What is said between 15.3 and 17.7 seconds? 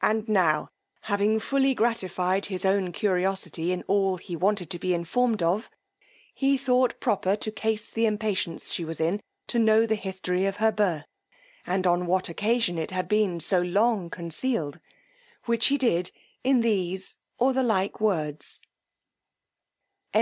which he did in these or the